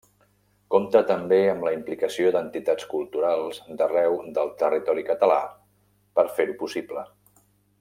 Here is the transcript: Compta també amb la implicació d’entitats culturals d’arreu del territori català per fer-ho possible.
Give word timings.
Compta 0.75 1.01
també 1.09 1.37
amb 1.49 1.65
la 1.67 1.73
implicació 1.75 2.31
d’entitats 2.35 2.87
culturals 2.95 3.61
d’arreu 3.83 4.17
del 4.39 4.51
territori 4.65 5.07
català 5.11 5.39
per 6.19 6.27
fer-ho 6.41 6.59
possible. 6.65 7.07